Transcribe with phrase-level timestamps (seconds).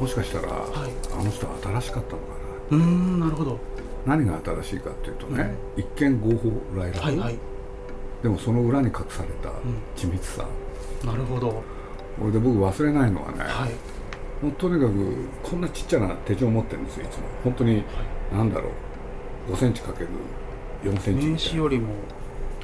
[0.00, 0.90] もしかしたら、はい。
[1.12, 2.24] あの人は新しかったのか
[2.70, 3.58] うーんなるほど。
[4.06, 7.38] な何が新しいかっていうとね、一見合法来楽、はいはい。
[8.22, 9.50] でもその裏に隠された
[9.96, 10.46] 緻密さ、
[11.04, 11.62] なるほど。
[12.18, 14.44] これで僕忘れないのはね、はい。
[14.44, 17.22] もうとにかくこんなちっちゃな手帳持ってるんですよいつも。
[17.44, 17.84] 本当に、
[18.32, 18.70] なんだろ
[19.48, 19.52] う。
[19.52, 20.08] 5センチかける
[20.82, 21.50] 4センチみ名たいな。
[21.50, 21.88] 刺よりも。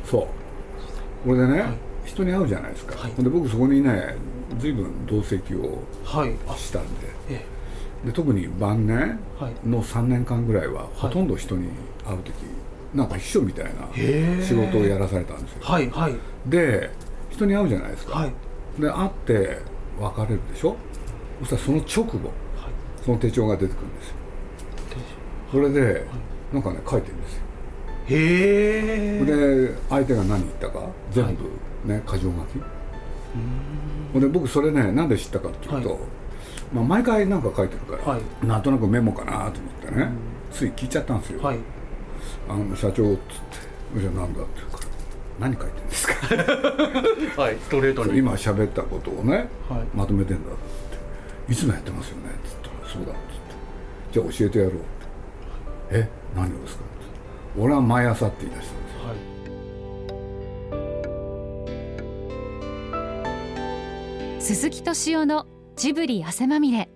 [0.05, 0.29] そ
[1.25, 1.29] う。
[1.29, 1.71] これでね、はい。
[2.05, 3.13] 人に会うじゃないですか、はい。
[3.23, 4.17] で僕そこにね
[4.59, 5.83] 随分同席を
[6.57, 6.89] したんで。
[7.29, 7.45] え
[8.05, 9.19] で特に晩年
[9.67, 11.69] の3年間ぐらいはほとんど人に
[12.07, 12.33] 会う時、
[12.95, 13.73] なんか秘書みたいな
[14.43, 15.59] 仕事をやらされたんですよ。
[15.61, 16.15] はいはい。
[16.47, 16.91] で
[17.29, 18.33] 人に会うじゃないですか、はい。
[18.81, 19.59] で会って
[20.01, 20.77] 別れるでしょ？
[21.41, 22.73] そしたらその直後はい。
[23.05, 24.15] その手帳が出てくるんですよ。
[25.53, 26.07] それで、
[26.55, 27.43] なんかね書いてるんですよ。
[28.07, 29.25] へえ。
[29.27, 31.45] で相手が何言ったか全部
[31.93, 32.31] ね箇条書き
[34.15, 35.99] で僕それねなんで知ったかっていうと、はい。
[36.75, 38.47] まあ、毎回なんか書いてるから、はい。
[38.47, 39.51] なんとなくメモかなと思っ
[39.85, 40.09] てね、
[40.53, 41.59] つい聞いちゃったんですよ、はい。
[42.49, 43.21] あの社長っつって
[44.01, 44.85] 「じゃあなんだ?」って言うから
[45.41, 46.15] 「何書いてるんですか?
[47.43, 48.19] はいストレート」に。
[48.19, 49.87] 今喋ったことをね、はい。
[49.95, 53.21] まとめてんだっつって「いつもやってますよね」っつったら「そうだ」っつって
[54.13, 54.85] 「じゃあ教えてやろう」って
[55.99, 57.61] 「え何をですか?」って。
[57.61, 58.75] 俺は毎朝って言い出した
[64.41, 65.47] 鈴木敏夫の
[65.77, 66.89] ジブリ汗まみれ。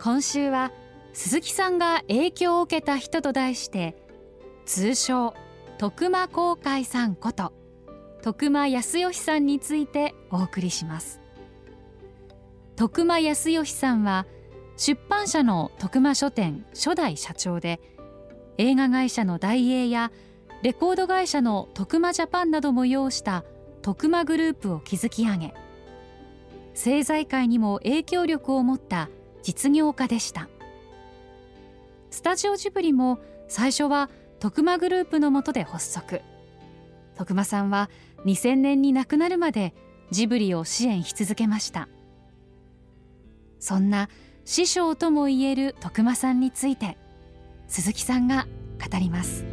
[0.00, 0.72] 今週は
[1.12, 3.94] 鈴木さんが影響を受けた人と題して
[4.64, 5.34] 通称
[5.76, 7.52] 徳間公海さんこと
[8.22, 11.20] 徳間康義さんについてお送りします。
[12.74, 14.26] 徳間康義さんは
[14.78, 17.82] 出版社の徳間書店初代社長で
[18.56, 20.10] 映画会社の大映や
[20.62, 23.44] レコード会社の徳間ジャパンなども擁した
[23.82, 25.54] 徳間グループを築き上げ
[26.80, 29.10] 政財界にも影響力を持った
[29.42, 30.48] 実業家でした。
[32.10, 33.18] スタジオジブリも
[33.48, 34.08] 最初は
[34.38, 36.22] 徳間グループの下で発足。
[37.16, 37.90] 徳間さんは
[38.24, 39.74] 2000年に亡くなるまで
[40.10, 41.86] ジブリを支援し続けました。
[43.58, 44.08] そんな
[44.46, 46.96] 師匠ともいえる徳間さんについて
[47.68, 48.46] 鈴木さんが
[48.82, 49.49] 語ります。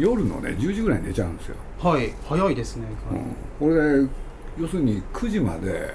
[0.00, 4.08] 夜のね10時ぐらいに寝ちゃうんですよ、はい早いですねうん、これで
[4.58, 5.94] 要するに9時まで、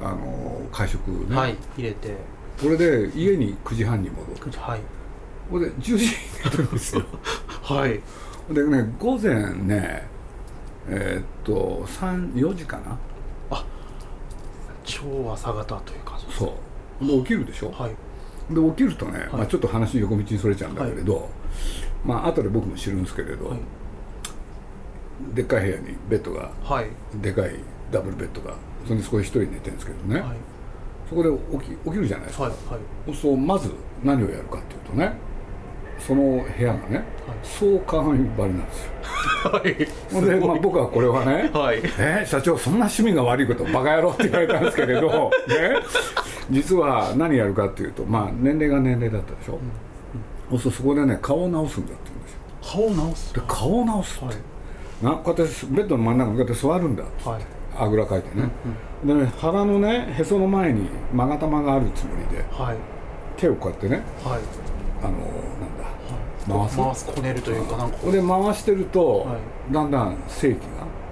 [0.00, 2.16] あの会食ね、はい入れて。
[2.60, 4.58] これで家に9時半に戻る。
[4.58, 4.80] はい。
[5.50, 6.10] これで10時に
[6.44, 7.02] 寝るんですよ。
[7.62, 8.00] はい。
[8.52, 10.06] でね午前ね
[10.88, 12.98] えーっと34時かな。
[14.84, 16.54] 超朝方という感じそ
[17.00, 17.06] う。
[17.06, 17.90] で起きるでしょ、はい。
[18.52, 21.28] で起きるとね、まあ、ちょっと話横道にそれちゃうんだけれど、
[22.04, 23.58] まあ後で僕も知るんですけれど、はい。
[25.34, 26.86] でっかい部屋にベッドがはい。
[27.20, 27.54] でかい
[27.90, 28.54] ダブルベッドが
[28.84, 30.36] それでそこで一人寝てるんですけどね、はい。
[31.08, 33.14] そこで起き起きるじゃないですか、はいはい。
[33.14, 33.70] そうまず
[34.02, 35.12] 何をやるかっていうとね
[35.98, 37.04] その部屋がね、
[37.44, 38.92] 総鏡張りなんですよ。
[39.52, 40.24] はい。
[40.26, 41.78] で、まあ、僕はこれはねはい。
[41.78, 45.76] えー社長そんな趣味が悪いことバカ野郎って言われたんですけれど、 ね、
[46.50, 49.60] 実は何やるかっていうとまあ年齢が年齢だったでしょ、
[50.52, 52.38] そうするとそこでね顔を直すんだって言うんですよ。
[52.62, 53.34] 顔を直す。
[53.34, 54.36] で顔を直すって、はい。
[55.04, 57.28] なこうやってベッドの真ん中にこうやって座るんだって。
[57.28, 57.42] はい。
[57.74, 58.50] あぐらかいてね、
[59.02, 62.76] でね腹のねへその前に勾玉があるつもりではい。
[63.38, 64.40] 手をこうやってねはい。
[65.02, 66.76] あのなんだ回す。
[66.76, 69.38] 回すこねるというかなんかこれで回してると、は
[69.70, 70.58] だんだん正気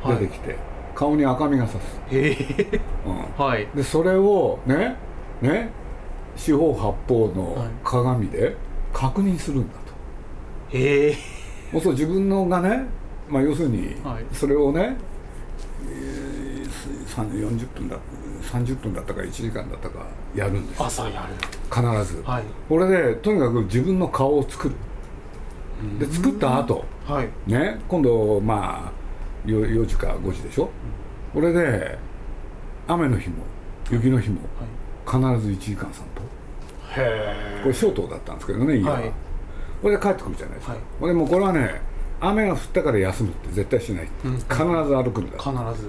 [0.07, 0.57] が出てきて、
[0.95, 2.81] 顔に赤みがさす、へえ。
[3.07, 3.45] うん。
[3.45, 3.67] はい。
[3.75, 4.97] でそれをね
[5.41, 5.71] ね
[6.37, 7.69] 四方八方のはい。
[7.83, 8.55] 鏡で
[8.93, 9.75] 確認するんだ
[10.71, 11.17] と、へえ。
[11.73, 12.85] もうそう自分のがね、
[13.29, 14.25] まあ、要するにはい。
[14.33, 14.97] それをね、
[15.89, 16.31] えー
[17.11, 17.97] 30 40分だ
[18.43, 20.87] 30分だったか1時間だったかやるんですよ。
[20.87, 21.35] 朝やる。
[21.69, 22.45] 必ず、はい。
[22.69, 24.75] これでとにかく自分の顔を作る。
[25.99, 26.85] で作った後。
[27.07, 27.29] はい。
[27.51, 28.93] ね今度ま
[29.45, 30.71] あ 4, 4時か5時でしょ、
[31.33, 31.99] これで
[32.87, 33.37] 雨の日も
[33.91, 34.41] 雪の日も
[35.07, 36.23] 必ず1時間散歩。
[36.23, 36.27] へ
[37.63, 39.13] これ消灯だったんですけどね家は、はい。
[39.81, 40.83] これで帰ってくるじゃないですか、はい。
[40.99, 41.81] これもうこれはね
[42.21, 44.33] 雨が降ったから休むって絶対しない、うん。
[44.37, 45.89] 必ず歩くんだ必ず。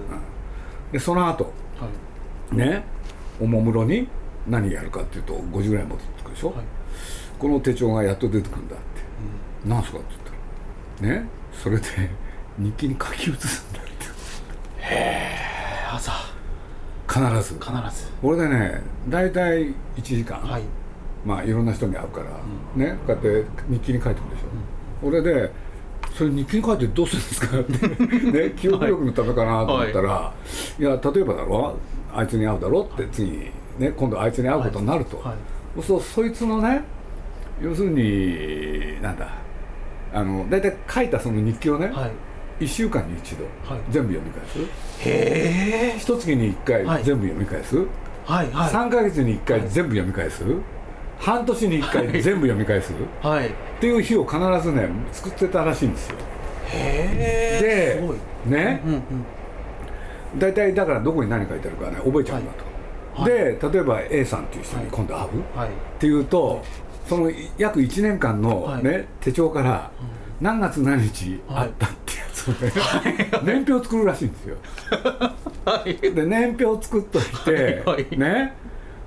[0.91, 1.51] でその後は
[2.53, 2.55] い。
[2.55, 2.83] ね
[3.39, 4.07] おもむろに
[4.47, 6.55] 何やるかっていうと5時ぐらいに戻ってくるでしょ、はい。
[7.39, 8.79] この手帳がやっと出てくるんだっ
[9.63, 9.83] て、なん。
[9.83, 10.21] すかって言っ
[11.01, 11.83] たらねそれで
[12.59, 13.91] 日記に書き写すんだって。
[15.93, 16.11] 朝。
[17.07, 17.59] 必ず。
[17.59, 18.11] 必ず。
[18.21, 20.63] これでね大体1時間、はい
[21.25, 22.29] まあいろんな人に会うから、
[22.75, 25.51] ねこうやって日記に書いてくるでしょ、これで
[26.15, 27.59] それ日記に書いてどうするんですか？
[27.59, 30.33] って、ね、 記憶力のためかなと思ったら、
[30.79, 31.75] い、や例えばだろ
[32.13, 35.33] あいつに会うだろって次、ね、今度あいつに会うことになると、は
[35.77, 35.83] い。
[35.83, 36.83] そうそいつのね
[37.61, 39.29] 要するになんだ
[40.13, 42.65] あの大体書いたその日記をね、はい。
[42.65, 43.81] 1週間に一度、はい。
[43.89, 44.59] 全部読み返す。
[45.09, 45.97] へえ。
[45.97, 47.03] 一月に1回はい。
[47.03, 47.77] 全部読み返す、
[48.25, 48.69] はいはい。
[48.71, 50.43] 3か月に1回全部読み返す、
[51.21, 53.49] 半年に1回全部読み返す、はい。
[53.49, 56.17] っていう日を必ずね作ってたらしいんですよ。
[56.67, 58.01] へえ
[58.45, 58.81] でね？
[58.85, 59.01] うんうん
[60.37, 63.31] 大体だからどこに何書いてあるかね覚えちゃうんだと、はい。
[63.31, 65.69] で例えば A さんっていう人に今度会う、はい。
[65.69, 66.63] っていうと
[67.07, 68.83] その約1年間の、はい。
[68.83, 69.91] ね手帳から
[70.39, 74.55] 何月何日あったってやつをね、年表を作るらしいんですよ。
[75.65, 75.93] はい。
[75.95, 77.83] で年表を作っといて、
[78.17, 78.53] ね？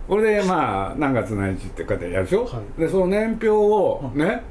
[0.09, 2.81] これでまあ何月何日って書いてやるでしょ、はい。
[2.81, 4.43] でその年表をね、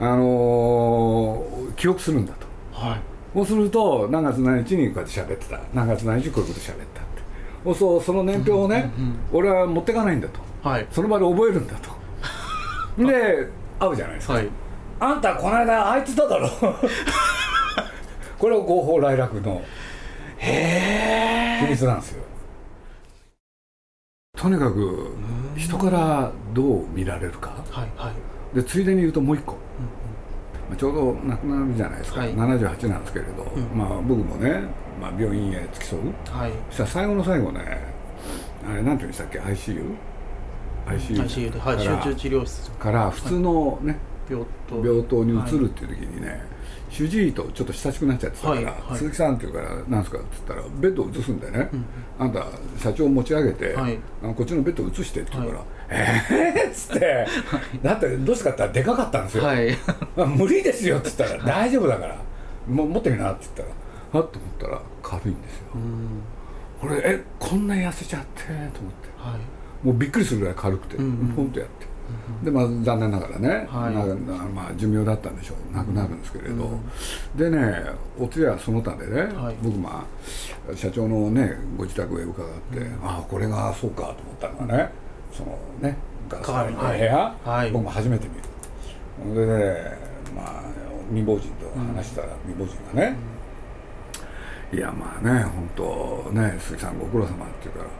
[0.00, 2.46] あのー記憶するんだと。
[2.72, 3.00] はい。
[3.34, 5.60] そうすると何月何日にこうやって喋ってた。
[5.74, 7.22] 何月何日こういうこと喋ったって。
[7.64, 8.90] そうそうその年表をね、
[9.32, 10.40] 俺は持ってかないんだと。
[10.68, 10.86] はい。
[10.90, 11.90] その場で覚えるんだと。
[13.04, 13.48] で
[13.80, 14.48] 会うじゃないですか、はい。
[15.00, 16.48] あんたこの間あいつだだろ？
[18.38, 19.62] これは合法来楽の
[20.38, 22.23] 秘密なんですよ
[24.44, 25.10] とにかく
[25.56, 27.64] 人からどう見られるか。
[27.70, 28.12] はいは
[28.52, 28.54] い。
[28.54, 32.34] でついでに言うともう一個、まあちょうど亡くなるじゃないですか、はい。
[32.34, 33.78] 78なんですけれど、ん。
[33.78, 34.64] まあ僕もね、
[35.00, 36.12] まあ、病院へ付き添う。
[36.26, 36.52] はい。
[36.68, 37.94] そしたら最後の最後ね
[38.68, 39.96] あれなんて言うんでしたっけ？ICU?
[40.88, 42.70] ICU, ICU で、はい、集中治療室。
[42.72, 43.96] から普通のね、
[44.28, 44.86] 病棟。
[44.86, 46.42] 病棟に移るっていう時にね、
[46.90, 48.96] 主治医とちょっと親しくなっちゃってたから、はいはい。
[48.96, 51.68] 鈴木さんっていうから「なんですか?」って言ったらベッドを移すんでね、
[52.18, 52.46] あんた
[52.78, 53.98] 社長を持ち上げて、はい。
[54.22, 57.26] あのこっちのベッドを移してって言うからは「えーっつって、
[57.82, 62.16] だってどうしてかって言ったらでかかったんですよ、無理ですよって言ったら大丈夫だから
[62.68, 63.74] もう持ってみなって言った
[64.16, 66.88] らはっと思ったら軽いんですよ、うん。
[66.88, 68.78] これえこんな痩せちゃってと思って。
[69.18, 69.86] はい。
[69.86, 71.28] もうびっくりするぐらい軽くて、うんうん。
[71.36, 71.86] ポンとやって、
[72.42, 73.94] でまあ残念ながらね、はい。
[74.54, 75.76] まあ、寿命だったんでしょう。
[75.76, 76.78] 亡くなるんですけれど、
[77.36, 77.84] でね
[78.18, 79.56] お通夜その他でね、はい。
[79.62, 80.06] 僕ま
[80.72, 84.90] あ社長のねご自宅へ伺って、ああこれがそうかと思ったのがね
[85.32, 85.96] そのね
[86.28, 87.70] ガラスの部屋、はい。
[87.70, 89.46] 僕も初めて見る。
[89.46, 89.96] でね
[90.34, 90.62] まあ
[91.08, 93.16] 未亡人と話したら、未亡人がね、
[94.72, 97.90] いやまあね本当ね鈴木さんご苦労様って言うから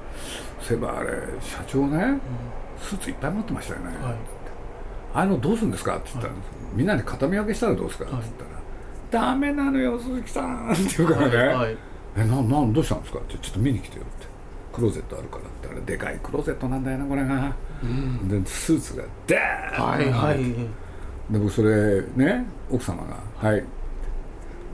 [0.61, 1.11] そういえばあれ
[1.41, 2.19] 社長ね、
[2.81, 3.97] スーツいっぱい持ってましたよね、はい。
[5.15, 6.35] ああいうのどうするんですかって言ったら、
[6.75, 8.25] みんなに片見分けしたらどうですかって言っ
[9.11, 11.55] たら、ダメなのよ鈴木さんって言うからね、はい。
[11.55, 11.77] はい
[12.17, 14.27] えななんどうしたんですかってちょっと見に来てよって。
[14.73, 15.43] クローゼットあるから。
[15.43, 17.53] って言ったらでかいクローゼットなんだよなこれが、
[18.29, 20.39] でスーツがダーンはいはい。
[21.33, 23.65] で僕それね奥様が「はい。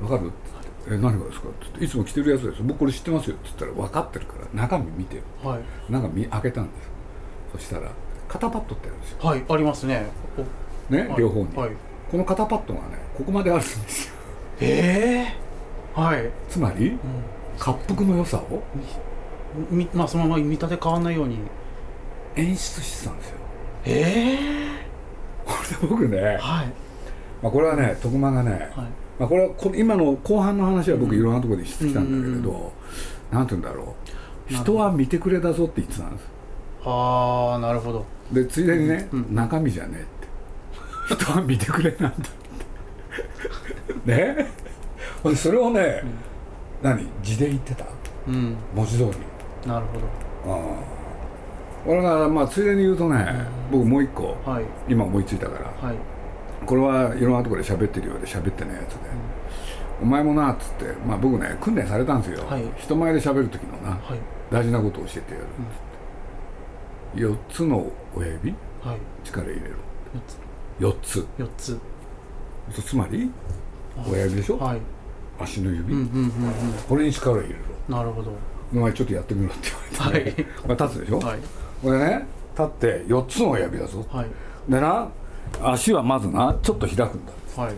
[0.02, 0.34] わかる?」って
[0.94, 2.62] 「え何がですか?」って言って「いつも着てるやつです。
[2.62, 5.22] 僕これ知ってますよ」って言ったら「分かってるから中身見てよ。
[5.42, 5.92] はい。
[5.92, 6.90] 中身開けたんです
[7.52, 7.90] そしたら
[8.28, 9.18] 肩パッドってあるんですよ。
[9.20, 10.06] はいありますね。
[10.88, 11.70] ね、はい両方に、はい。
[12.10, 12.86] この肩パッドがね
[13.16, 14.14] ここまであるんですよ。
[14.60, 15.26] え
[15.96, 16.30] えはい。
[16.48, 16.98] つまり
[17.58, 18.62] 滑腹の良さを？
[19.70, 21.38] みまあそのまま見立て変わんないように。
[22.36, 23.36] 演出してたんですよ。
[23.86, 24.38] ええ
[25.44, 26.72] これで僕ね、はい。
[27.42, 28.60] まあ、これはね徳間がね、はい。
[29.18, 32.72] まあ、これはこ今の後半の話は僕いろんなところでしてきたんだけれど、
[33.32, 33.96] なんて言うんだろ
[34.50, 34.54] う。
[34.54, 36.24] 人は見てくれだぞって言ってたんです
[36.84, 38.04] ああなるほど。
[38.32, 39.34] でついでにね、うん。
[39.34, 41.22] 中身じゃねえって。
[41.22, 42.30] 人は見てくれなんだって。
[44.36, 44.46] ね？
[45.36, 46.02] それをね、
[46.82, 47.06] 何？
[47.22, 47.84] 字で言ってた？
[48.28, 48.56] うん。
[48.74, 49.68] 文字通り。
[49.68, 49.86] なる
[50.44, 50.60] ほああ。
[51.86, 53.26] 俺がまあついでに言うとね、
[53.70, 54.64] 僕もう一個どはい。
[54.88, 55.88] 今思いついたから。
[55.88, 55.96] はい。
[56.64, 59.00] これはいろんなところで喋ってるようで喋ってないやつで、
[60.02, 60.92] お前もなっつって。
[61.06, 62.64] まあ僕ね訓練されたんですよ、はい。
[62.76, 64.18] 人前で喋る時のな、はい。
[64.50, 65.89] 大事なことを教えてやるっつって、
[67.14, 68.54] 4つの親指？
[68.82, 68.98] はい。
[69.24, 69.76] 力入れろ。
[70.78, 71.10] 四4つ。
[71.10, 71.26] つ。
[71.38, 71.48] 四
[72.74, 73.30] つつまり
[74.08, 74.80] 親指でしょ、はい。
[75.40, 76.32] 足の指、うんうんうん
[76.88, 77.54] これに力入れろ。
[77.88, 78.32] うんなるほど。
[78.72, 81.38] お前ちょっとやってみろって言われて、ねまあ立つでしょ、はい。
[81.82, 84.06] これね立って4つの親指だぞ。
[84.10, 84.26] はい。
[84.68, 85.08] でな
[85.62, 87.32] 足はまずなちょっと開くんだ。
[87.56, 87.74] はい。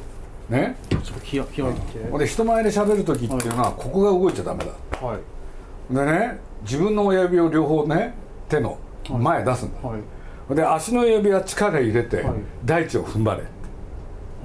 [0.52, 0.76] ね？
[0.90, 2.10] ちょっと開いて。
[2.10, 5.06] ほんで人前で喋る時っていうのはここが動いちゃダメだ。
[5.06, 5.16] は
[5.90, 5.94] い。
[5.94, 8.12] でね自分の親指を両方ね
[8.50, 10.54] 手の前へ出すんだ、はい。
[10.54, 12.34] で足の指は力入れてはい。
[12.64, 13.40] 大地を踏ん張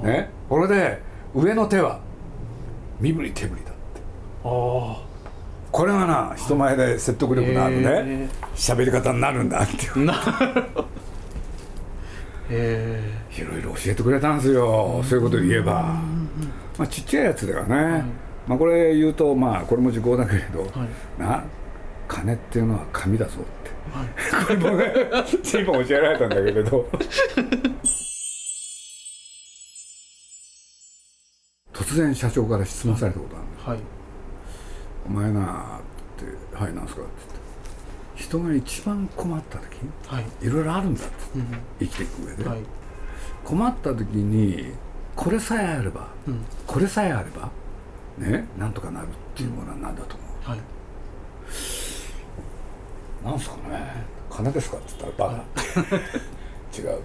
[0.01, 0.29] れ、ね。
[0.49, 1.01] これで
[1.35, 1.99] 上の手は
[2.99, 3.71] 身振り手振りだ
[4.43, 5.03] あ
[5.71, 7.89] これがな人前で説得力のあるね。
[7.89, 9.91] へ喋り方になるんだっていう。
[9.95, 10.13] あな
[12.49, 13.01] へ
[13.37, 15.01] いろいろ教えてくれたんですよ。
[15.03, 16.01] そういうことで言えば、
[16.77, 18.05] まあ、ちっちゃいやつではね、
[18.47, 20.67] まあ、これ言うとまあこれも時効だけれど、は
[21.19, 21.21] い。
[21.21, 21.43] な
[22.07, 23.39] 金っていうのは紙だぞ
[24.45, 24.93] これもね
[25.43, 26.89] 随分教えられたんだけれど。
[31.73, 33.79] 突然社長から質問されたことあるんですはい。
[35.07, 35.45] お前なっ
[36.19, 36.25] て
[36.57, 37.37] 「はいなんすか?」って言って。
[38.15, 39.65] 人が一番困った時
[40.07, 40.25] はい。
[40.41, 41.13] いろいろあるんだって。
[41.35, 41.45] うん。
[41.79, 42.59] 生きていく上で、はい。
[43.45, 44.73] 困った時に
[45.15, 46.43] これさえあればうん。
[46.65, 47.49] これさえあれば
[48.17, 50.59] ねなんとかなるっていうものは何だと思う、はい
[53.27, 54.05] なんすかね。
[54.29, 54.77] 金ですか？
[54.77, 55.81] って言ったらバカ。
[55.91, 57.01] 違うっつって。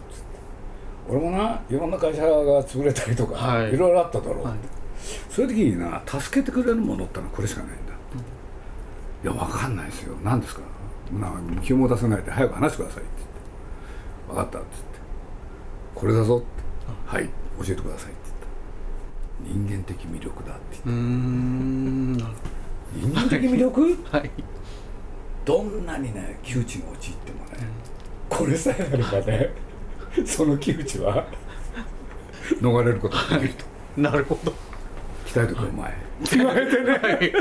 [1.09, 2.29] 俺もないろんな会社が
[2.63, 3.75] 潰れたりとか、はい。
[3.75, 4.59] い、ろいろあっただろうって、はい。
[5.29, 7.93] そういう時にな助けてくれるものってのはこれしかないんだ、
[9.25, 10.17] いやわかんないですよ。
[10.23, 10.63] 何ですか？
[11.13, 13.35] なんか気も出せないで早く話してくださいって言って。
[14.29, 14.99] 分かったって言って。
[15.95, 16.47] これだぞって。
[17.17, 17.29] はい。
[17.59, 18.21] 教えてくださいって
[19.45, 19.67] 言った。
[19.69, 20.95] 人間的魅力だって言
[22.15, 22.25] って
[22.95, 23.99] 人間的魅力？
[24.11, 24.31] はい
[25.45, 27.67] どんなにね窮地に陥ってもね、
[28.29, 29.51] これさえあればね
[30.27, 31.27] その窮地は
[32.61, 33.65] 逃れることができると。
[34.01, 34.53] なるほど。
[35.27, 35.93] 鍛えてくれお前。
[36.37, 37.33] 言われてね。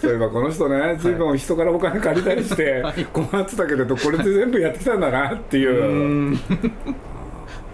[0.00, 6.38] そういえばこの人ね随分人からお金借りたりして困ってたけれどこれで全部やってきたんだなっていう。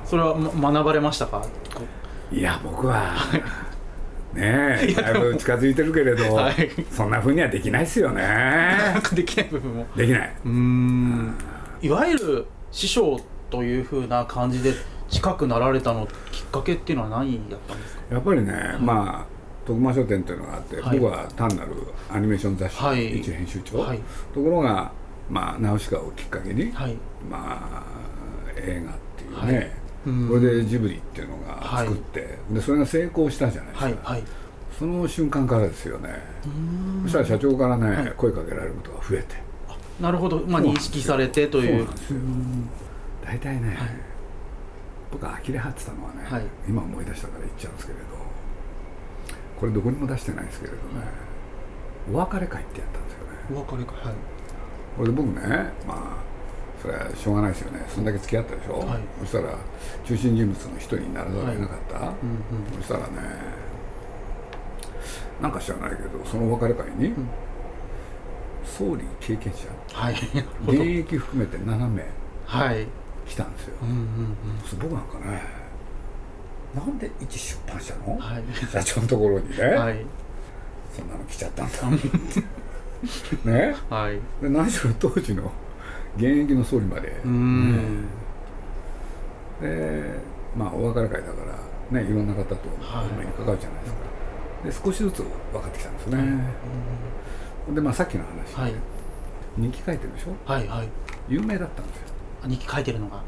[0.05, 1.43] それは、ま、学ばれましたか？
[2.31, 3.15] いや僕は
[4.35, 6.71] ねえだいぶ近づいてるけれど、はい。
[6.91, 8.23] そんなふうにはできないですよね。
[8.23, 9.87] なんかできない部分も。
[9.97, 10.37] できない。
[10.45, 11.35] うーん。
[11.81, 14.73] いわゆる師匠というふうな感じで
[15.09, 18.03] 近くなられたのきっかけっていうのは何やったんですか？
[18.15, 19.27] やっぱりね、まあ
[19.67, 20.99] 徳間書店っていうのがあって、はい。
[20.99, 21.71] 僕は単なる
[22.11, 23.21] アニメーション雑誌のはい。
[23.21, 24.01] 一編集長、はい。
[24.35, 24.91] ところが
[25.31, 26.97] まあナウシカをきっかけに、はい。
[27.31, 27.85] まあ
[28.57, 34.17] 映画っていうね、これでジブリっていうのが作って、でそれが成功したじゃないですか、
[34.79, 36.11] その瞬間からですよね。
[37.05, 38.13] そしたら社長からね、はい。
[38.17, 39.37] 声かけられることが増えて。
[40.01, 41.87] なるほど、まあ、認識されてという。
[43.25, 43.77] 大体ね、はい。
[45.13, 46.43] 僕が呆れ張ってたのはね、はい。
[46.69, 48.05] 今思い出したから言っちゃうんですけれど
[49.61, 50.83] これどこにも出してないんですけれどね、
[52.13, 53.31] お別れ会ってやったんですよね。
[53.55, 54.15] お別れかはい。
[54.97, 56.34] これで僕ねまあ
[56.85, 57.81] それはしょうがないですよね。
[57.89, 59.01] そんだけ付き合ったでしょ、はい。
[59.21, 59.57] そしたら
[60.05, 62.13] 中心人物の一人にならざるを得なかった、うんうん。
[62.83, 63.05] そしたらね
[65.41, 67.15] なんか知らないけどそのお別れ会に、ん。
[68.67, 69.67] 総理経験者？
[69.99, 70.15] はい。
[70.15, 72.05] 現ど役含めて7名
[72.45, 72.87] はい。
[73.27, 74.37] 来たんですよ、うんうん
[74.69, 75.43] そう僕なんかね
[76.75, 78.13] なんで一出版社の？
[78.13, 78.43] うんはい。
[78.71, 80.05] 社長のところにね、はい。
[80.95, 81.79] そんなの来ちゃったんだ。
[83.51, 83.75] ね？
[83.89, 84.19] はい。
[84.43, 85.51] で何しろ当時の
[86.17, 87.29] 現役の総理まで、う
[89.63, 90.05] で
[90.57, 91.33] まあお別れ会だか
[91.93, 93.07] らねいろんな方とはい。
[93.11, 96.23] お目にかかるじゃないですか、で少しずつ分かってきたんですね、
[97.75, 98.75] でまあさっきの話で、はい。
[99.57, 100.35] 日記書いてるでしょ？
[100.51, 100.89] はいはい。
[101.29, 102.03] 有名だったんですよ。
[102.45, 103.17] あ日記書いてるのが。
[103.19, 103.21] っ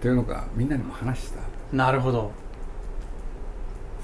[0.00, 1.40] ていうのがみんなにも話した。
[1.72, 2.30] なるほど。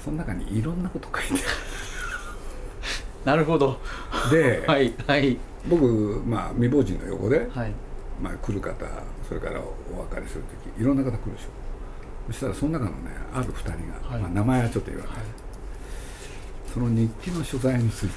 [0.03, 1.43] その中にいろんなこと書いて
[3.25, 3.77] なるほど。
[4.31, 5.37] で、 はいはい。
[5.69, 7.71] 僕まあ未亡人の横で、はい
[8.21, 8.73] まあ、来る方
[9.27, 10.43] それからお別れする
[10.75, 11.47] 時いろんな方来るでしょ。
[12.27, 14.21] そしたらその中のねある2人が、はい。
[14.21, 15.15] まあ、名前はちょっと言わない、
[16.73, 18.13] その日記の所在について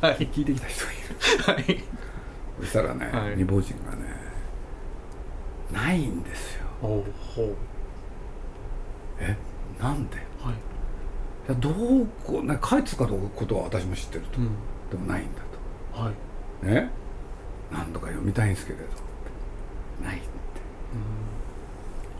[0.00, 0.16] はい。
[0.28, 1.64] 聞いてきた人がいる。
[1.66, 1.84] はい。
[2.60, 3.30] そしたらね、はい。
[3.36, 4.16] 未亡人がね
[5.72, 6.66] ないんですよ。
[6.82, 7.54] おうほ
[9.20, 9.36] え？
[9.80, 10.16] なんで？
[10.42, 10.54] はい。
[11.50, 14.50] やどうこう、ね、書いてたかどうかことは私も知ってると、うん。
[14.90, 15.26] でもないん
[15.94, 16.14] だはい。
[16.64, 16.90] とね？
[17.70, 18.84] 何度か読みたいんですけれど。
[20.04, 20.26] ないって。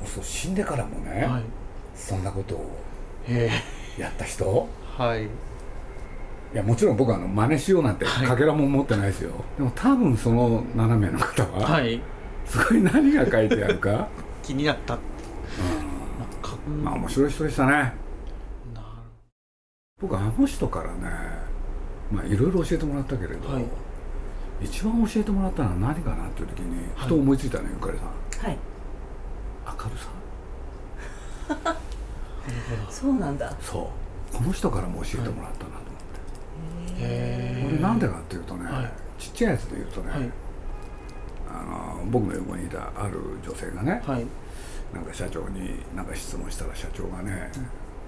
[0.07, 1.43] そう死んでからもね、はい。
[1.95, 2.71] そんなことを
[3.27, 3.51] へ
[3.99, 4.69] やった人？
[4.99, 5.25] えはい。
[5.25, 5.29] い
[6.55, 8.27] やもちろん僕はあの真似しようなんてはい。
[8.27, 12.01] かけらも持ってないですよ、でも多分その7名の方は、はい。
[12.45, 14.09] すごい何が書いてあるか、
[14.43, 16.85] 気になったうん。
[16.85, 17.73] まあ面白い人でしたね。
[17.73, 17.93] なる
[20.01, 21.01] 僕あの人からね
[22.13, 23.65] まあいろいろ教えてもらったけれど、はい
[24.61, 27.05] 一番教えてもらったのは何かなっていう時にはい。
[27.05, 28.47] ふと思いついたのよゆかりさん。
[28.49, 28.59] はい。
[29.67, 31.77] 明るさ？
[32.91, 33.53] そうなんだ。
[33.61, 33.91] そ
[34.33, 34.37] う。
[34.37, 38.93] この人からも教えてもらったなと思って、へこれなんでかっていうとね、はい。
[39.19, 40.31] ちっちゃいやつで言うとね、はい。
[41.49, 41.63] あ
[42.05, 44.27] の僕の横にいたある女性がね、はい。
[44.95, 47.51] なんか社長になんか質問したら社長がね、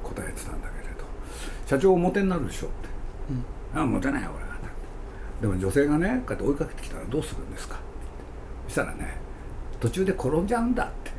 [0.03, 1.05] 答えてたんだけれど
[1.67, 2.89] 「社長モテになるでしょ」って
[3.79, 4.45] 「ああモテないよ俺。
[4.45, 4.48] は」
[5.41, 7.77] でも女性がねこうやって追いかけてきたらどうするんですか?」
[8.67, 9.17] そしたらね
[9.81, 11.13] 途中で転んじゃうんだって。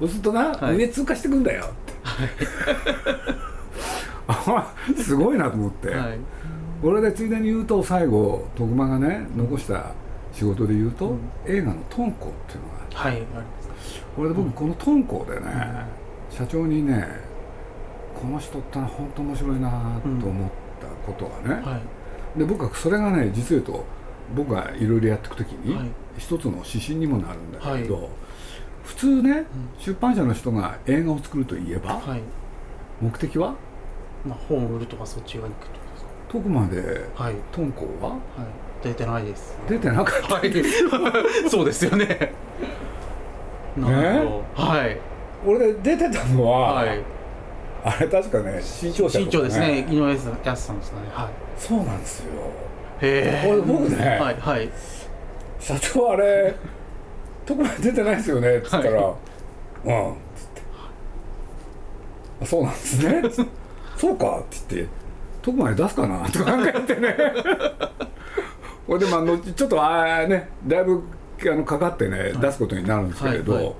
[0.00, 0.76] そうするとな、はい。
[0.76, 1.92] 上通過してくんだよって、
[4.26, 6.18] あすごいなと思って、はい。
[6.82, 9.92] 俺でついでに言うと最後徳間がね残した
[10.32, 11.20] 仕事で言うと、うん。
[11.46, 13.24] 映画の「トンコ」っていうのがあってはいあり
[14.16, 15.86] これで僕このトンコでね、
[16.30, 17.06] 社長にね
[18.20, 19.76] この人ってのは本当面白いなと
[20.26, 20.61] 思った
[21.06, 21.78] ことがね、は
[22.36, 22.38] い。
[22.38, 23.84] で僕はそれがね実を言うと
[24.34, 25.88] 僕がいろいろやっていくときに、はい。
[26.18, 28.08] 一つの指針にもなるんだけど、は
[28.84, 29.44] 普通ね、
[29.78, 32.20] 出版社の人が映画を作るといえば、はい。
[33.00, 33.54] 目的は？
[34.26, 35.72] まあ本を売るとかそっちが行くとか。
[35.72, 36.82] です徳まで
[37.16, 37.34] かはい。
[37.52, 38.10] トンコは？
[38.10, 38.20] はい。
[38.84, 39.56] 出てないです。
[39.68, 40.52] 出てなかった、はい。
[41.48, 42.32] そうですよね。
[43.76, 43.90] な
[44.20, 44.62] るほど。
[44.62, 44.98] はい。
[45.46, 47.02] 俺で出てたのは、はい
[47.84, 49.86] あれ確かね新潮社とか、身長ですね。
[49.90, 50.98] 井上康さんですね。
[51.12, 51.28] はい。
[51.58, 52.26] そうなんですよ。
[53.00, 54.70] へえこれ僕ねはいはい。
[55.58, 56.54] 社長あれ
[57.44, 58.56] 徳まで出てないですよね。
[58.56, 59.12] っつったら「うん」っつっ
[60.54, 60.62] て
[62.42, 63.22] 「あそうなんですね」
[63.96, 64.92] そうか」って言って
[65.42, 67.16] 「徳まで出すかな?」とか考えてね。
[68.86, 71.02] これでまあ後ちょっとあーねだいぶ
[71.50, 73.74] あのかかってね、出すことになるんですけれど、はいはい。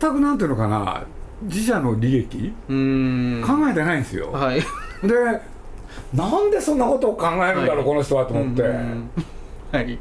[0.00, 1.02] 全くなんていうのかな
[1.42, 2.28] 自社の利益？
[2.28, 4.60] 考えてないんですよ、はい。
[4.60, 5.40] で
[6.14, 7.84] なんでそんなことを考えるんだろう、はい。
[7.84, 9.10] この人はと思って、うん。
[9.72, 9.98] はい。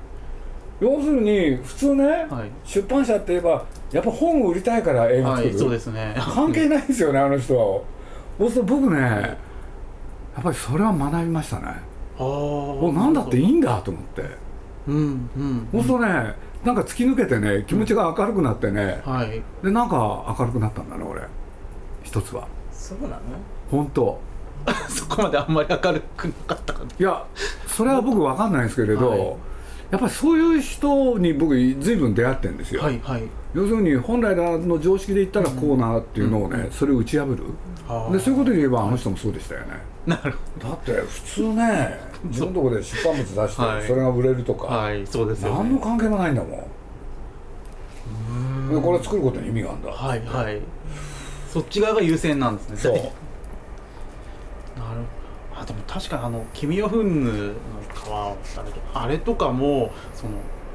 [0.79, 2.51] 要するに普通ね、はい。
[2.63, 6.15] 出版社って言えばやっぱ本を売りたいから映画作る、はいそうですね。
[6.17, 7.53] 関係ないですよねあの人
[8.37, 9.37] そうすると僕ねや
[10.39, 11.65] っぱりそれは学びましたね。
[11.65, 14.23] ああおなんだっていいんだと思って。
[14.87, 15.67] うんうん。
[15.71, 19.41] そうするとねなんか突き抜けてね気持ちが明るくなってね、はい。
[19.63, 21.21] でなんか明るくなったんだね俺。
[22.03, 22.47] 一つは。
[22.71, 23.19] そうなの？
[23.71, 24.19] 本当。
[24.89, 26.85] そこまであんまり明るくなかったかな。
[26.85, 27.23] いや
[27.67, 29.19] それは僕分かんないんですけれど、はい。
[29.91, 33.23] やっぱりそういう人に僕随分出会ってるんですよ、はいはい。
[33.55, 37.37] 要するに本来の常識で言ったらこうなっていうのをね、それを打ち破る。
[37.87, 39.67] あーでそういうことで言えばあの人もそうでしたよね
[40.09, 40.37] なるほ
[40.69, 43.83] だって普通ね自分のところで出版物出してはい。
[43.87, 45.07] それが売れるとか、どはい。
[45.07, 45.57] そうですよね。
[45.57, 46.63] 何の関係もないんだもん。
[48.69, 49.91] でこれ作ることに意味があるんだ。
[49.91, 50.59] はいはい。
[51.51, 52.77] そっち側が優先なんですね。
[52.77, 52.93] そう。
[52.93, 52.99] な
[54.93, 55.01] る
[55.55, 57.53] あでも確かにあの「君を踏む」の
[57.93, 60.31] 川をあれとあれとかもその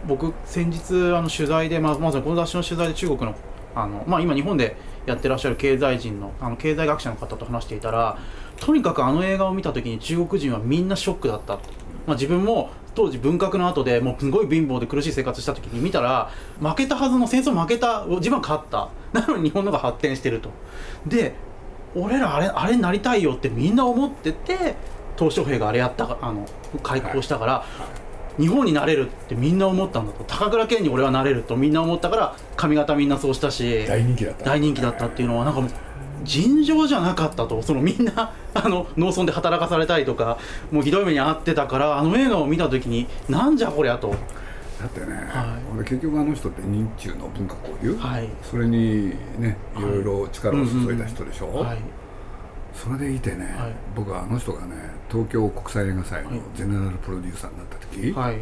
[0.07, 3.35] 僕先日あの取材で、まあ、まずこの雑誌の取材で中国の
[3.75, 8.19] あの、まあ、今日本でやってらっしゃる経済人のあの経済学者の方と話していたら
[8.57, 11.61] とにかくあの映画を見た時に中国人はみんなショックだった、ま
[12.09, 18.89] あ、自分も当時文革の後でもうすごい貧乏で苦しい生活した時に見たら負けたはずの戦争負けた自分は勝った。
[19.13, 20.51] なのに日本の方が発展してると。
[21.07, 21.35] で
[21.97, 24.75] 俺らあれあれになりたいよってみんな思ってて
[25.17, 26.47] 鄧小平があれやったかあの
[26.83, 27.65] 開港したから、
[28.37, 30.25] 日本になれるってみんな思ったんだと。
[30.25, 34.45] 高倉健に俺はなれるとみんな思ったから髪型みんなそうしたし大人気だった。
[34.45, 35.71] 大人気だったっていうのはなんかもう
[36.25, 37.63] 尋常じゃなかったと。
[37.63, 40.39] そのみんな あの農村で働かされたりとか
[40.71, 44.15] もうひどい目に遭ってたからあの映画を見た時になんじゃこりゃと。
[44.81, 45.75] だってね、はい。
[45.75, 48.29] 俺結局あの人って日中の文化交流、はい。
[48.43, 49.83] それにねい。
[49.83, 51.79] ろいろ力を注いだ人でしょ、はい。
[52.75, 53.73] それでいてね、はい。
[53.95, 54.75] 僕はあの人がね
[55.11, 56.41] 東京国際映画祭のはい。
[56.55, 58.39] ゼネラルプロデューサーになった時、はい。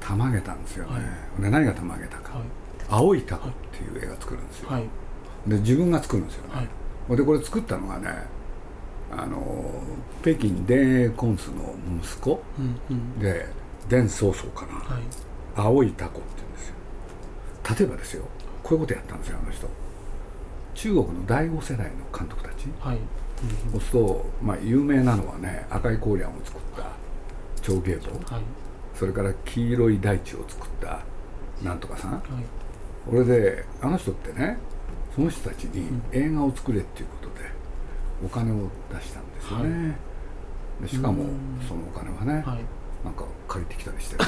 [0.00, 1.00] たまげたんですよね、は
[1.38, 1.42] い。
[1.42, 2.34] で何がたまげたか。
[2.34, 2.42] はい
[2.88, 4.84] 「青いタコ」っていう映画作るんですよ、はい。
[5.46, 6.68] で自分が作るんですよね、はい
[7.14, 8.10] でこれ作ったのがね
[9.10, 9.82] あの
[10.22, 12.42] 北京電影コンスの息子
[13.20, 13.46] で
[13.88, 15.02] 伝宗宗かな、はい。
[15.54, 16.74] 青いタコって言うんですよ。
[17.78, 18.24] 例えばですよ
[18.62, 19.68] こういうことやったんですよあの人。
[20.74, 22.98] 中国の第5世代の監督たちはい。
[23.70, 26.90] そうすると、まあ、有名なのはね赤いコーリャンを作った
[27.62, 28.34] 長芸坊。
[28.34, 28.42] はい。
[28.94, 31.00] それから黄色い大地を作った
[31.62, 32.12] なんとかさん。
[32.12, 32.22] はい。
[33.08, 34.58] これであの人ってね
[35.16, 37.50] その人たちに映画を作れっていうことで
[38.24, 39.96] お金を出したんですよね、
[40.82, 41.30] でしかもうん。
[41.66, 42.60] そのお金はね、はい。
[43.02, 44.24] なんか借りてきたりしてね。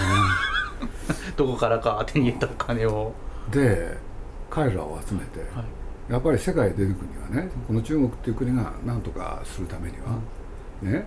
[1.37, 3.12] どこからか手に入れたお金を。
[3.51, 3.98] で
[4.48, 5.62] 彼らを集めて、は
[6.09, 6.12] い。
[6.12, 10.18] やっぱり世界へ出る国はねこの中国っていう国が何とかするためには、
[10.81, 11.05] ね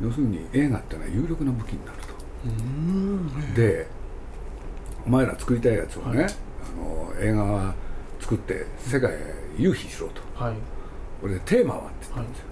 [0.00, 1.98] 要するに映画っていうのは有力な武器になる
[3.54, 3.54] と。
[3.54, 3.86] で
[5.06, 6.32] お前ら作りたいやつをね、はい。
[6.32, 7.74] あの映画は
[8.22, 9.16] 作って世界へ
[9.58, 10.22] 誘致しろと。
[10.42, 10.54] はい。
[11.22, 12.44] 俺でテーマはって言ったんですよ、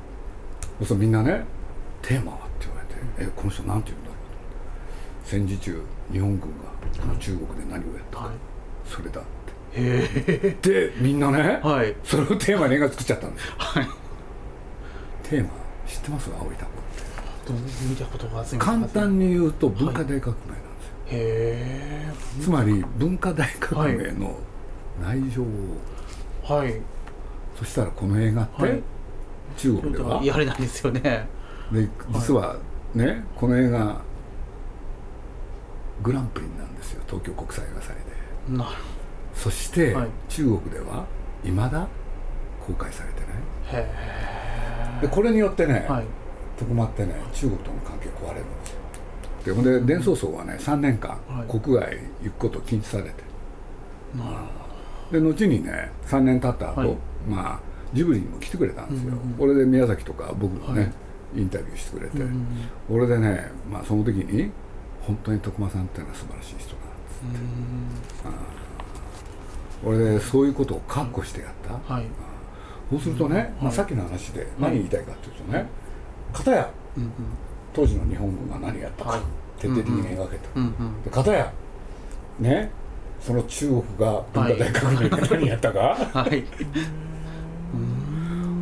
[0.78, 1.44] そうするとみんなね
[2.02, 4.18] テーマはって言われて、えこの人なんて言うんだろう
[5.24, 5.28] と。
[5.28, 6.46] 戦時中日本軍が
[7.00, 8.34] この中国で何をやったか、はい。
[8.84, 9.24] それだっ
[9.72, 11.94] へえてでみんなね、はい。
[12.04, 13.54] それをテーマに映画作っちゃったんですよ。
[13.58, 13.88] はい。
[15.22, 15.50] テーマ
[15.86, 16.30] 知ってます？
[16.30, 17.56] 青いタコってどう
[17.88, 24.38] 見たことが簡単に言うと文化大革命なんですよ、へつまり文化大革命の
[25.00, 25.46] 内情を、
[26.44, 26.80] えはい。
[27.58, 28.82] そしたらこの映画って、はい。
[29.56, 30.22] 中国では？
[30.22, 31.28] やれないですよね。
[31.72, 32.56] で実は
[32.94, 34.00] ね、この映画
[36.02, 37.02] グランプリなんですよ。
[37.06, 37.94] 東京国際映画祭
[38.48, 38.56] で。
[38.56, 38.70] なる
[39.34, 40.08] そして、はい。
[40.28, 41.04] 中国では
[41.44, 41.86] いまだ
[42.66, 43.84] 公開されてない。
[43.84, 46.04] へでこれによってね、えはい。
[46.58, 48.76] 徳間ってね中国との関係壊れるんですよ。
[49.44, 51.60] でほんで伝宗僧はね3年間、はい。
[51.60, 53.10] 国外行くこと禁止されて。
[54.16, 54.36] なる
[55.10, 56.96] で後にね3年経った後、はい。
[57.28, 57.60] まあ
[57.92, 60.92] ジブリにも来てくれたんですよ、これで宮崎とか僕もね、はい。
[61.40, 62.18] インタビューしてくれて、
[62.88, 64.50] 俺でね、まあ、その時に
[65.00, 66.76] 本当に徳間さんっていうのは素晴らしい人だ
[69.84, 72.06] 俺でそういうことを覚悟してやった、はい。
[72.90, 75.66] そうするとね、まあ、はいさっきの話で何言いたいかっていうとね、
[76.32, 76.70] 片や。
[76.96, 77.10] うんうん。
[77.72, 79.20] 当時の日本軍が何やったか、はい。
[79.58, 80.60] 徹底的に描けた、
[81.04, 81.52] で片や。
[82.38, 82.70] ね
[83.20, 85.78] その中国が文化大革命で何やったか、
[86.12, 86.44] はい。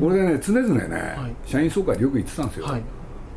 [0.01, 1.35] 俺ね常々ね、はい。
[1.45, 2.83] 社員総会でよく言ってたんですよ、はい。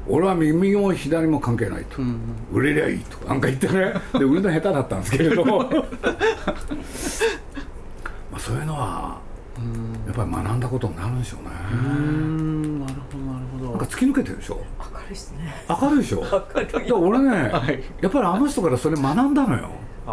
[0.08, 2.58] 俺は右も左も関係ないと、うんうん。
[2.60, 3.18] 売れりゃいいと。
[3.20, 3.94] かなんか言ってね。
[4.14, 5.46] で売るの下手だったんですけれど。
[8.32, 9.20] まあそういうのは
[9.58, 9.94] うん。
[10.08, 11.76] やっぱり学んだことになるんでしょうね、う
[12.80, 13.72] なるほどなるほど。
[13.72, 14.60] なんか突き抜けてるでしょ？
[14.80, 15.54] 明るいですね。
[15.70, 16.22] 明るいでしょ？
[16.22, 17.84] だから俺ね、はい。
[18.02, 19.70] やっぱりあの人からそれ学んだのよ。
[20.08, 20.12] あ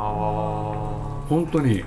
[1.29, 1.85] 本当に。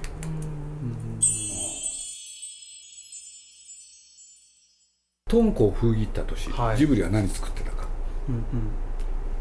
[5.29, 6.77] トンコを封切った年、はい。
[6.77, 7.87] ジブリは何作ってたか。
[8.27, 8.43] うんうん。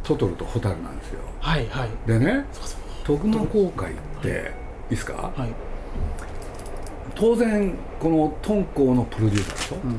[0.04, 1.20] トトロとホタルなんですよ。
[1.40, 1.90] はいはい。
[2.06, 2.44] でね
[3.04, 4.30] 徳間公開ってい。
[4.30, 4.34] い
[4.90, 5.32] ですか？
[5.36, 5.50] はい。
[7.14, 9.98] 当然このトンコのプロデューサーでしょ、うん。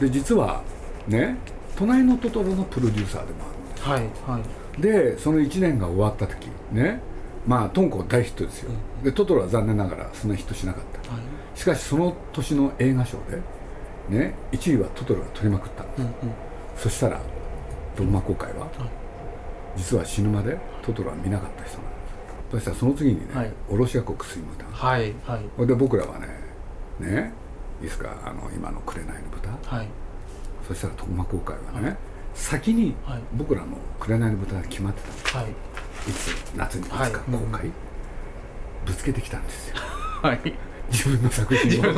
[0.00, 0.62] で実は
[1.08, 1.36] ね
[1.76, 4.44] 隣のトトロのプロデューサーでもあるんですはいは
[4.78, 4.80] い。
[4.80, 7.00] でその1年が終わった時ね
[7.46, 8.70] まあトンコ大ヒットですよ、
[9.02, 11.12] でトトロは残念ながらそんなヒットしなかった。
[11.12, 11.22] はい。
[11.58, 13.38] しかしその年の映画賞で
[14.08, 16.12] ね1位はトトロが取りまくったのうんうん。
[16.76, 17.20] そしたら
[17.96, 18.70] ドグマ公開は、はい。
[19.76, 22.52] 実は死ぬまでトトロは見なかった人なんです。
[22.52, 23.52] そしたらその次にね、はい。
[23.68, 25.66] おろし屋国水ムタンはいはい。
[25.66, 26.28] で僕らはね
[27.00, 27.32] ね
[27.80, 28.10] いいですか？
[28.24, 29.76] あの今の「紅の豚。
[29.76, 29.88] はい」
[30.68, 31.96] そしたら徳間公開はね、
[32.34, 33.20] 先にはい。
[33.34, 33.66] 僕らの
[33.98, 35.02] 「紅の豚」が決まって
[35.32, 35.54] たのはいい
[36.10, 37.12] つ夏にいつかはい。
[37.12, 37.20] 公
[37.52, 37.70] 開、
[38.86, 39.76] ぶつけてきたんですよ。
[40.22, 40.40] はい。
[40.90, 41.92] 自分の作品を。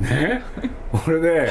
[0.00, 0.42] ね？
[1.06, 1.50] 俺で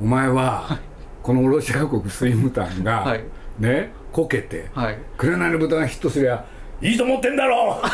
[0.00, 0.78] お前は
[1.22, 3.24] このおろし屋国スイムタンが、はい。
[3.58, 3.92] ね？
[4.12, 6.44] こけてはい「紅の豚」がヒットすりゃ
[6.82, 7.80] いいと思ってんだろ！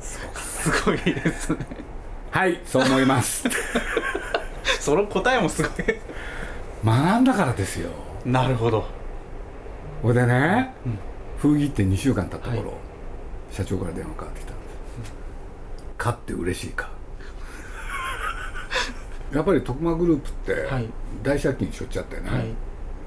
[0.00, 1.58] すごいですね。
[2.30, 3.44] はいそう思います。
[4.78, 5.70] その答えもすごい
[6.84, 7.90] 学んだからですよ。
[8.24, 8.84] なるほど。
[10.02, 10.98] ほいでね、うん。
[11.38, 12.78] 封切って2週間経った頃、はい。
[13.50, 14.62] 社長から電話かかってきたんで
[15.06, 15.12] す、
[15.98, 16.88] 勝って嬉しいか。
[19.32, 20.88] やっぱり徳間グループってはい。
[21.22, 22.46] 大借金しょっちゃってね、はい。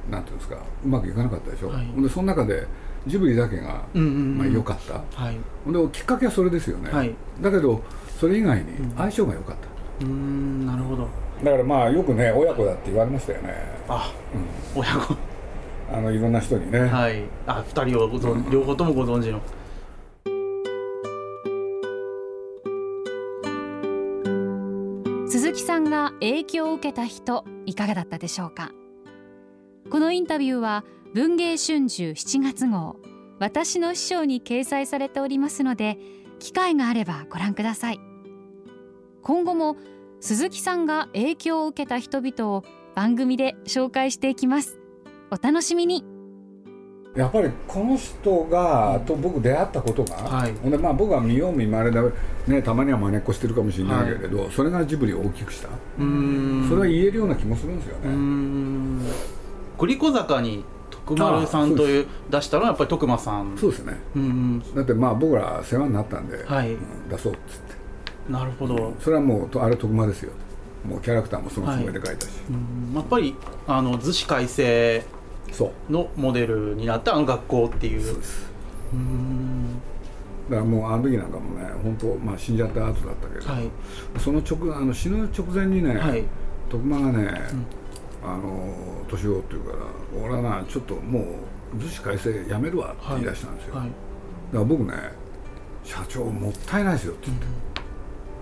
[0.09, 1.85] なんていうんですかうまくいかなかったでしょ、はい。
[1.87, 2.67] ほんでその中で
[3.07, 4.93] ジブリだけが、うんうんうんまあ、良かった。
[5.23, 5.37] はい。
[5.65, 7.13] ほんできっかけはそれですよね、はい。
[7.41, 7.81] だけど
[8.19, 9.55] それ以外に相性が良かっ
[9.99, 11.07] た、うーんなるほど
[11.43, 13.53] だからまあよくね親子だって言われましたよね、
[13.89, 14.13] あ
[14.73, 15.15] 親子。
[15.91, 17.23] あのいろんな人にね、はい。
[17.45, 19.41] あ二人をご存両方ともご存知の。
[25.27, 28.71] 鈴木さんが影響を受けた人いかがだったでしょうか？
[29.89, 32.95] このインタビューは文藝春秋7月号
[33.39, 35.97] 私の師匠に掲載されておりますので
[36.39, 37.99] 機会があればご覧ください。
[39.21, 39.75] 今後も
[40.23, 42.63] 鈴木さんが影響を受けた人々を
[42.95, 44.79] 番組で紹介していきます。
[45.31, 46.05] お楽しみに。
[47.13, 50.53] やっぱりこの人がと僕出会ったことが、はい。
[50.53, 52.01] でまあ僕は見よう見まれだ、
[52.47, 56.69] ね、たまには真似っこしてるかもしれないけれど、それがジブリを大きくした、うーん。
[56.69, 58.99] それは言えるような気もするんですよね、ん。
[59.77, 63.57] グリコ坂に徳丸さんという出したのはやっぱり徳間さん。
[63.57, 63.99] そうですね。
[64.15, 64.75] うんうん。
[64.75, 66.71] だってまあ僕ら世話になったんで、はい。
[66.71, 67.82] うん出そうっつって
[68.29, 68.93] なるほど。
[68.99, 70.31] それはもうとあれ徳間ですよ。
[70.87, 72.53] もうキャラクターもそのつもりで書いたし、う
[72.91, 72.95] ん。
[72.95, 73.35] やっぱり
[73.67, 75.03] あの逗子改正
[75.89, 78.01] のモデルになったあの学校っていう。
[78.01, 78.51] そうです。
[78.93, 79.79] うーん。
[80.49, 83.69] だからもうあの時なんかもね本当まあ死んじゃった後だったけど、はい。
[84.19, 86.23] その直あの死ぬ直前にね、はい。
[86.69, 87.41] 徳間がね、
[88.23, 88.73] あの
[89.07, 89.77] 年をっていうから
[90.25, 91.19] 俺はなちょっとも
[91.73, 93.87] う逗子改正やめるわって言い出したんですよ、はい。
[93.87, 93.95] だか
[94.53, 94.93] ら僕ね
[95.83, 97.45] 社長もったいないですよって言って、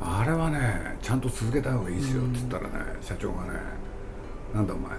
[0.03, 2.69] あれはねちゃんと続けた方がいいですよって言ったらね、
[3.01, 3.51] 社長がね。
[4.53, 4.91] なんだお前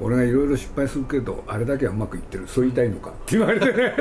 [0.00, 3.10] 俺がいろいろ失敗するけどあれだけはうまくいってるそう言いたいのか？
[3.10, 3.92] って言われてね。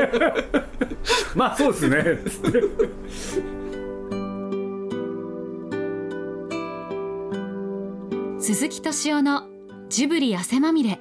[1.36, 2.04] まあそうですね。
[2.26, 2.64] つって
[8.40, 9.44] 鈴木敏夫の
[9.90, 11.00] ジブリ汗まみれ。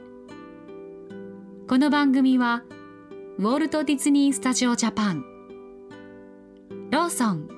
[1.68, 2.64] この番組は
[3.38, 5.24] ウォルト・ディズニー・スタジオ・ジャパン。
[6.90, 7.57] ローソン